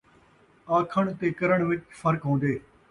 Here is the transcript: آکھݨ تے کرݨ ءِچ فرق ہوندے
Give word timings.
آکھݨ 0.77 1.03
تے 1.19 1.27
کرݨ 1.37 1.59
ءِچ 1.73 1.81
فرق 1.99 2.21
ہوندے 2.27 2.53